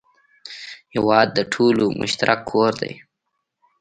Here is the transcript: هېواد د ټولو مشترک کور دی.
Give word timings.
هېواد 0.93 1.27
د 1.33 1.39
ټولو 1.53 1.85
مشترک 1.99 2.39
کور 2.51 2.71
دی. 2.81 2.93